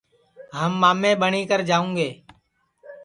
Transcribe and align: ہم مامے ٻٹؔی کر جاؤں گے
ہم 0.59 0.71
مامے 0.81 1.11
ٻٹؔی 1.19 1.41
کر 1.49 1.59
جاؤں 1.69 1.89
گے 1.97 2.09